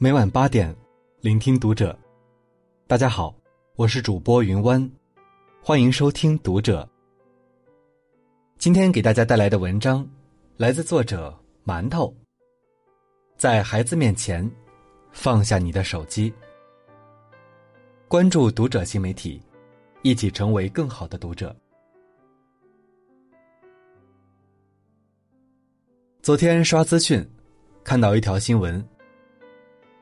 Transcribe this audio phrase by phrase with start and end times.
[0.00, 0.72] 每晚八点，
[1.22, 1.98] 聆听读者。
[2.86, 3.34] 大家好，
[3.74, 4.88] 我是主播云湾，
[5.60, 6.88] 欢迎收听读者。
[8.58, 10.08] 今天给大家带来的文章
[10.56, 12.14] 来自作者馒头。
[13.36, 14.48] 在孩子面前，
[15.10, 16.32] 放下你的手机。
[18.06, 19.42] 关注读者新媒体，
[20.02, 21.52] 一起成为更好的读者。
[26.22, 27.28] 昨天刷资讯，
[27.82, 28.80] 看到一条新闻。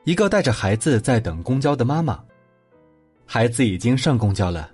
[0.07, 2.17] 一个带着孩子在等公交的妈妈，
[3.25, 4.71] 孩子已经上公交了，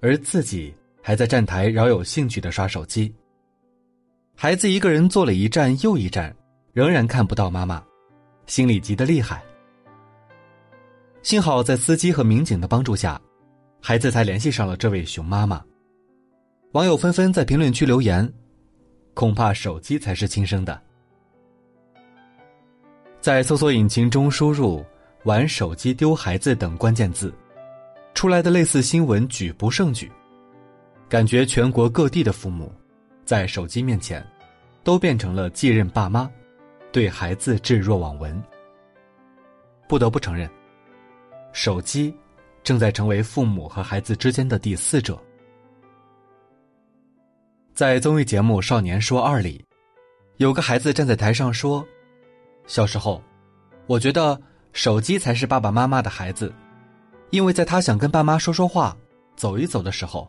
[0.00, 3.14] 而自己还在站台饶有兴趣的刷手机。
[4.34, 6.34] 孩子一个人坐了一站又一站，
[6.72, 7.80] 仍然看不到妈妈，
[8.46, 9.40] 心里急得厉害。
[11.22, 13.22] 幸好在司机和民警的帮助下，
[13.80, 15.64] 孩子才联系上了这位熊妈妈。
[16.72, 18.28] 网友纷纷在评论区留言
[19.14, 20.82] ：“恐怕手机才是亲生的。”
[23.22, 24.84] 在搜索引擎中输入
[25.22, 27.32] “玩手机丢孩子”等关键字，
[28.14, 30.10] 出来的类似新闻举不胜举，
[31.08, 32.74] 感觉全国各地的父母，
[33.24, 34.26] 在手机面前，
[34.82, 36.28] 都变成了继任爸妈，
[36.90, 38.42] 对孩子置若罔闻。
[39.86, 40.50] 不得不承认，
[41.52, 42.12] 手机
[42.64, 45.16] 正在成为父母和孩子之间的第四者。
[47.72, 49.64] 在综艺节目《少年说二》里，
[50.38, 51.86] 有个孩子站在台上说。
[52.66, 53.22] 小时候，
[53.86, 54.40] 我觉得
[54.72, 56.52] 手机才是爸爸妈妈的孩子，
[57.30, 58.96] 因为在他想跟爸妈说说话、
[59.36, 60.28] 走一走的时候，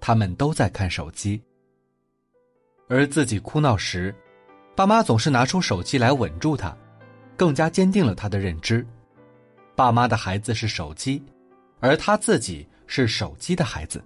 [0.00, 1.40] 他们都在看手机。
[2.88, 4.14] 而自己哭闹时，
[4.74, 6.76] 爸妈总是拿出手机来稳住他，
[7.36, 8.86] 更加坚定了他的认知：
[9.74, 11.22] 爸妈的孩子是手机，
[11.80, 14.02] 而他自己是手机的孩子。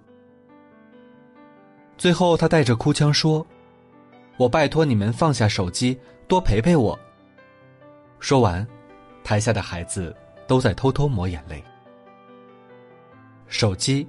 [1.98, 3.46] 最后，他带着哭腔说
[4.38, 6.98] ：“我拜托你们放下手机，多陪陪我。”
[8.20, 8.64] 说完，
[9.24, 10.14] 台下的孩子
[10.46, 11.64] 都在偷偷抹眼泪。
[13.48, 14.06] 手机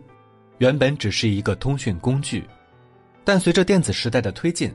[0.60, 2.48] 原本只是一个通讯工具，
[3.24, 4.72] 但随着电子时代的推进，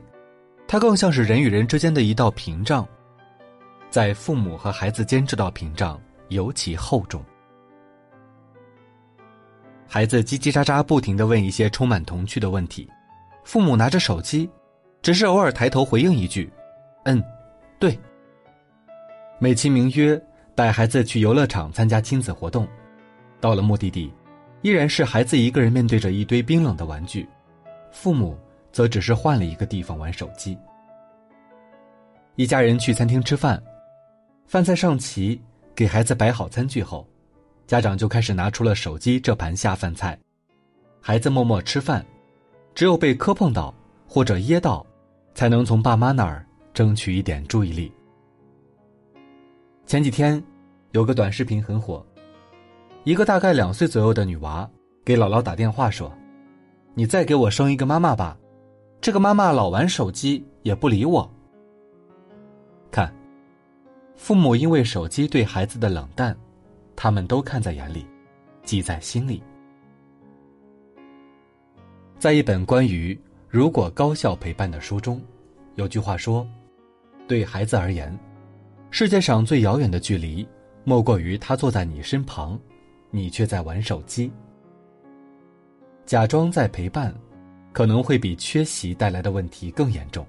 [0.67, 2.85] 它更像是人与人之间的一道屏障。
[3.89, 7.23] 在父母和孩子间，这道屏障尤其厚重。
[9.87, 12.89] 孩子叽叽喳喳不停的问一些充满童趣的问题，
[13.45, 14.49] 父母拿着手机，
[15.01, 16.51] 只是偶尔抬头回应一句
[17.05, 17.23] ：“嗯，
[17.79, 17.97] 对。”
[19.39, 20.19] 美其名曰
[20.55, 22.67] 带孩子去游乐场参加亲子活动，
[23.39, 24.11] 到了目的地，
[24.63, 27.27] 依然是孩子一个人面对着一堆冰冷的玩具，
[27.91, 28.35] 父母
[28.71, 30.57] 则只是换了一个地方玩手机。
[32.35, 33.61] 一家人去餐厅吃饭，
[34.47, 35.39] 饭菜上齐，
[35.75, 37.07] 给孩子摆好餐具后，
[37.67, 40.17] 家长就开始拿出了手机这盘下饭菜，
[40.99, 42.03] 孩子默默吃饭，
[42.73, 43.71] 只有被磕碰到
[44.07, 44.83] 或者噎到，
[45.35, 46.43] 才能从爸妈那儿
[46.73, 47.91] 争取一点注意力。
[49.87, 50.43] 前几天，
[50.91, 52.05] 有个短视频很火。
[53.05, 54.69] 一个大概两岁左右的女娃
[55.05, 56.11] 给姥姥打电话说
[56.93, 58.37] ：“你再给我生一个妈妈吧，
[58.99, 61.33] 这个妈妈老玩手机也不理我。”
[62.91, 63.15] 看，
[64.17, 66.37] 父母因为手机对孩子的冷淡，
[66.93, 68.05] 他们都看在眼里，
[68.63, 69.41] 记在心里。
[72.19, 73.17] 在一本关于
[73.47, 75.21] 如果高效陪伴的书中，
[75.75, 76.45] 有句话说
[77.25, 78.13] ：“对孩子而言。”
[78.89, 80.47] 世界上最遥远的距离，
[80.83, 82.59] 莫过于他坐在你身旁，
[83.11, 84.31] 你却在玩手机。
[86.05, 87.13] 假装在陪伴，
[87.73, 90.25] 可能会比缺席带来的问题更严重，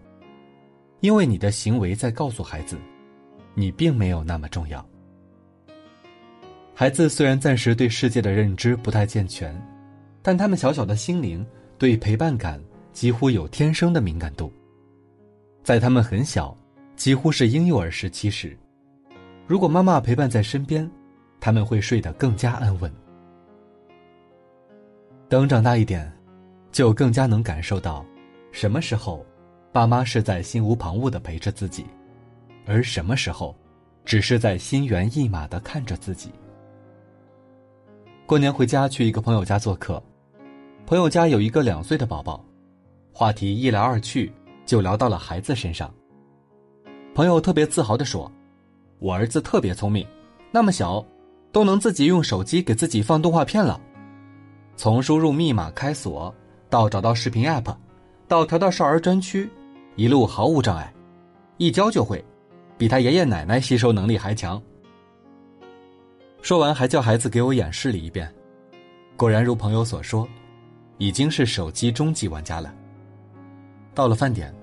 [1.01, 2.77] 因为你的行为在告诉孩子，
[3.55, 4.85] 你并没有那么重要。
[6.75, 9.55] 孩子虽然暂时对世界的认知不太健全，
[10.21, 11.47] 但他们小小的心灵
[11.79, 12.61] 对陪伴感
[12.93, 14.53] 几乎有天生的敏感度，
[15.63, 16.57] 在他们很小。
[16.99, 18.59] 几乎是婴幼儿时期时，
[19.47, 20.91] 如果妈妈陪伴在身边，
[21.39, 22.93] 他们会睡得更加安稳。
[25.29, 26.13] 等长大一点，
[26.73, 28.05] 就更加能感受到，
[28.51, 29.25] 什么时候，
[29.71, 31.87] 爸妈是在心无旁骛的陪着自己，
[32.67, 33.55] 而什么时候，
[34.05, 36.33] 只是在心猿意马的看着自己。
[38.27, 40.03] 过年回家去一个朋友家做客，
[40.85, 42.45] 朋友家有一个两岁的宝宝，
[43.13, 44.33] 话题一来二去
[44.67, 45.95] 就聊到了孩子身上。
[47.19, 48.31] 朋友特别自豪地说
[49.01, 50.07] ：“我儿子特别聪明，
[50.53, 51.05] 那么小，
[51.51, 53.81] 都能自己用手机给自己放动画片了。
[54.77, 56.33] 从输入密码开锁，
[56.71, 57.75] 到找到视频 app，
[58.29, 59.51] 到调到少儿专区，
[59.97, 60.95] 一路毫无障碍，
[61.57, 62.25] 一教就会，
[62.77, 64.63] 比他爷爷奶奶吸收能力还强。”
[66.41, 68.33] 说完，还叫孩子给我演示了一遍。
[69.17, 70.25] 果然如朋友所说，
[70.99, 72.73] 已经是手机终极玩家了。
[73.93, 74.55] 到了饭点，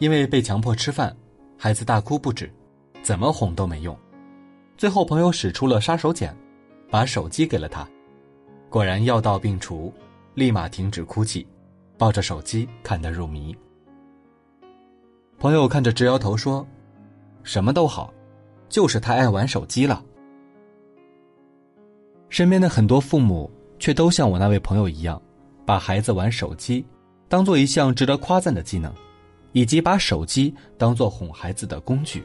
[0.00, 1.16] 因为被强迫吃饭。
[1.62, 2.50] 孩子大哭不止，
[3.02, 3.94] 怎么哄都没用，
[4.78, 6.34] 最后朋友使出了杀手锏，
[6.88, 7.86] 把手机给了他，
[8.70, 9.92] 果然药到病除，
[10.32, 11.46] 立马停止哭泣，
[11.98, 13.54] 抱着手机看得入迷。
[15.38, 16.66] 朋友看着直摇头说
[17.44, 18.10] ：“什么都好，
[18.70, 20.02] 就是太爱玩手机了。”
[22.30, 25.20] 身边的很多父母却都像我那位朋友一样，
[25.66, 26.82] 把孩子玩手机
[27.28, 28.90] 当做一项值得夸赞的技能，
[29.52, 32.24] 以及把手机当做哄孩子的工具。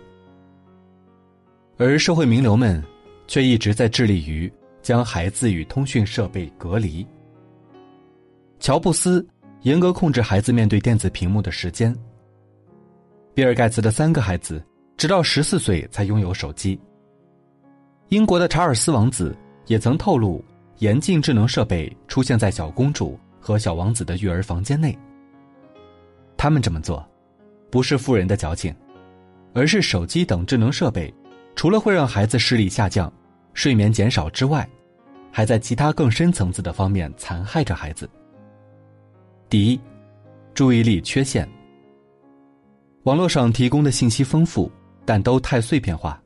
[1.77, 2.83] 而社会名流们
[3.27, 4.51] 却一直在致力于
[4.81, 7.05] 将孩子与通讯设备隔离。
[8.59, 9.25] 乔布斯
[9.61, 11.95] 严格控制孩子面对电子屏幕的时间。
[13.33, 14.63] 比尔盖茨的三个孩子
[14.97, 16.79] 直到十四岁才拥有手机。
[18.09, 19.35] 英国的查尔斯王子。
[19.67, 20.45] 也曾透露，
[20.77, 24.95] 严禁智能设备出现在小公主和小王子的育儿房间内。
[26.37, 27.03] 他们这么做，
[27.69, 28.75] 不是富人的矫情，
[29.53, 31.13] 而是手机等智能设备，
[31.55, 33.11] 除了会让孩子视力下降、
[33.53, 34.67] 睡眠减少之外，
[35.31, 38.09] 还在其他更深层次的方面残害着孩子。
[39.49, 39.79] 第一，
[40.53, 41.47] 注意力缺陷。
[43.03, 44.71] 网络上提供的信息丰富，
[45.05, 46.21] 但都太碎片化，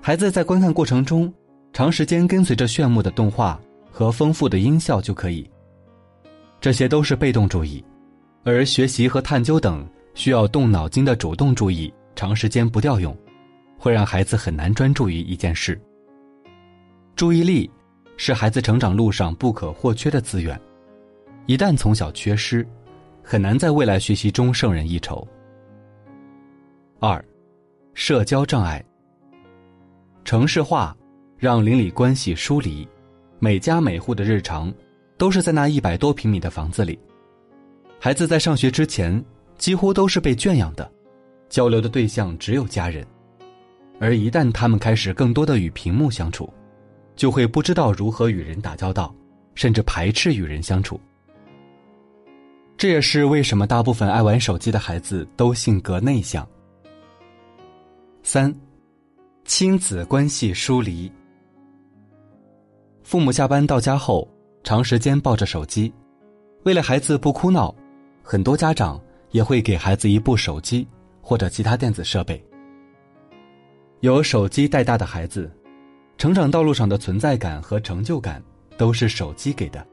[0.00, 1.32] 孩子在观看过程中。
[1.70, 3.60] 长时间跟随着炫目的动画
[3.90, 5.48] 和丰富的音效就可以，
[6.60, 7.84] 这些都是被动注意，
[8.42, 9.86] 而学习和探究等
[10.18, 13.16] 需要动脑筋的主动注意，长时间不调用，
[13.78, 15.80] 会让孩子很难专注于一件事。
[17.14, 17.70] 注意力
[18.16, 20.60] 是孩子成长路上不可或缺的资源，
[21.46, 22.66] 一旦从小缺失，
[23.22, 25.24] 很难在未来学习中胜任一筹。
[26.98, 27.24] 二，
[27.94, 28.84] 社交障碍，
[30.24, 30.92] 城市化。
[31.40, 32.84] 让邻里关系疏离，
[33.38, 34.74] 每家每户的日常
[35.16, 36.98] 都是在那一百多平米的房子里。
[38.00, 39.24] 孩子在上学之前
[39.58, 40.90] 几乎都是被圈养的，
[41.48, 43.06] 交流的对象只有家人。
[44.00, 46.48] 而一旦他们开始更多的与屏幕相处，
[47.16, 49.12] 就会不知道如何与人打交道，
[49.56, 51.00] 甚至排斥与人相处。
[52.76, 56.48] 这也是为什么大部分爱玩手机的孩子都性格内向。
[58.22, 58.54] 三，
[59.44, 61.10] 亲子关系疏离。
[63.02, 64.28] 父母下班到家后，
[64.62, 65.92] 长时间抱着手机，
[66.62, 67.74] 为了孩子不哭闹，
[68.22, 70.86] 很多家长也会给孩子一部手机
[71.20, 72.42] 或者其他电子设备。
[74.00, 75.50] 有手机带大的孩子，
[76.16, 78.42] 成长道路上的存在感和成就感
[78.76, 79.84] 都是手机给的，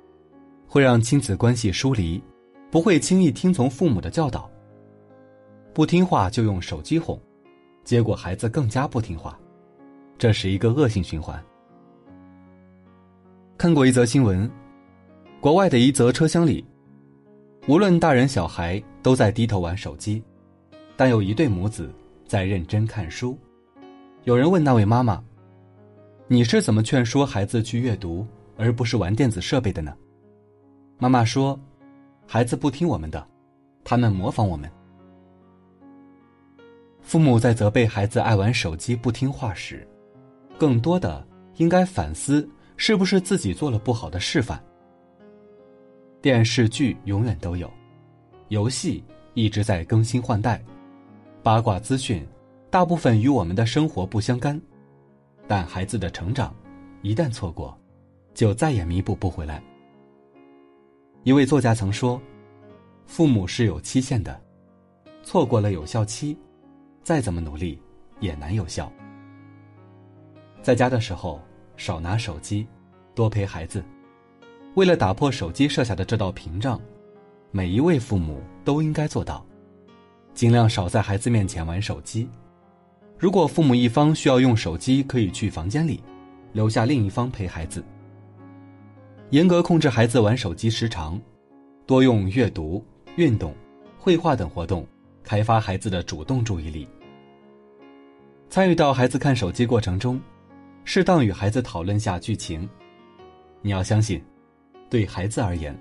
[0.67, 2.21] 会让亲子关系疏离，
[2.69, 4.49] 不会轻易听从父母的教导。
[5.73, 7.19] 不听话就用手机哄，
[7.83, 9.37] 结果孩子更加不听话，
[10.17, 11.43] 这是一个恶性循环。
[13.57, 14.49] 看过一则新闻，
[15.41, 16.63] 国外的一则车厢里，
[17.67, 20.19] 无论大人小孩都在低头玩手机，
[20.98, 21.94] 但有一对母子
[22.25, 23.38] 在认真看书。
[24.24, 25.24] 有人问那位妈妈
[26.28, 28.25] ：“你是怎么劝说孩子去阅读，
[28.57, 29.96] 而不是玩电子设备的呢？”
[30.98, 31.60] 妈妈说
[32.25, 33.24] ：“孩子不听我们的，
[33.84, 34.68] 他们模仿我们。”
[37.00, 39.88] 父母在责备孩子爱玩手机不听话时，
[40.57, 41.24] 更多的
[41.57, 42.50] 应该反思。
[42.75, 44.60] 是不是自己做了不好的示范？
[46.24, 47.72] 电视剧永远都有，
[48.56, 49.04] 游戏
[49.34, 50.63] 一直在更新换代，
[51.44, 52.25] 八卦资讯
[52.69, 54.59] 大部分与我们的生活不相干，
[55.45, 56.56] 但孩子的成长
[57.02, 57.78] 一旦错过，
[58.33, 59.62] 就再也弥补不回来。
[61.24, 62.21] 一位作家曾说
[63.06, 64.42] ：“父母是有期限的，
[65.21, 66.38] 错过了有效期，
[67.04, 67.78] 再怎么努力
[68.21, 68.90] 也难有效。”
[70.64, 71.42] 在家的时候。
[71.78, 72.66] 少拿手机，
[73.14, 73.83] 多陪孩子。
[74.76, 76.80] 为了打破手机设下的这道屏障，
[77.56, 79.45] 每一位父母都应该做到，
[80.33, 82.28] 尽量少在孩子面前玩手机。
[83.18, 86.04] 如果父母一方需要用手机，可以去房间里，
[86.52, 87.81] 留下另一方陪孩子。
[89.30, 91.18] 严格控制孩子玩手机时长，
[91.85, 92.85] 多用阅读、
[93.16, 93.56] 运动、
[93.97, 94.85] 绘画等活动，
[95.24, 96.85] 开发孩子的主动注意力。
[98.50, 100.19] 参与到孩子看手机过程中。
[100.83, 102.69] 适当与孩子讨论下剧情，
[103.62, 104.21] 你要相信，
[104.90, 105.74] 对孩子而言，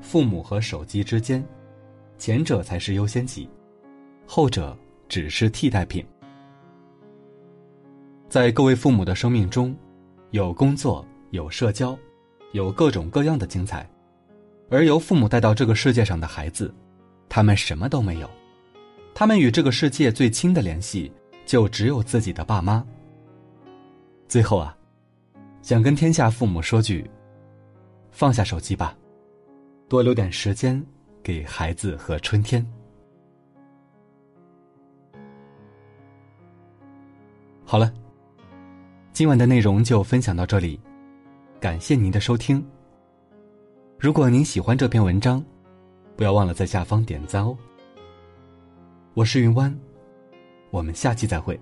[0.00, 1.44] 父母和手机之间，
[2.18, 3.48] 前者才是优先级，
[4.26, 4.76] 后者
[5.08, 6.04] 只是替代品。
[8.28, 9.76] 在各位父母的生命中，
[10.30, 11.98] 有工作，有社交，
[12.52, 13.88] 有各种各样的精彩，
[14.70, 16.72] 而由父母带到这个世界上的孩子，
[17.28, 18.30] 他们什么都没有，
[19.14, 21.12] 他们与这个世界最亲的联系，
[21.44, 22.84] 就只有自己的爸妈。
[24.28, 24.76] 最后啊，
[25.60, 27.10] 想跟天下父母说句：
[28.12, 28.96] 放下手机吧，
[29.90, 30.80] 多留点时间
[31.20, 32.64] 给孩子和春天。
[37.64, 37.92] 好了，
[39.12, 40.80] 今晚的内容就分享到这里，
[41.58, 42.64] 感谢您的收听。
[43.98, 45.44] 如果您喜欢这篇文章，
[46.16, 47.58] 不要忘了在下方点赞哦。
[49.14, 49.76] 我是云湾，
[50.70, 51.58] 我们下期再会。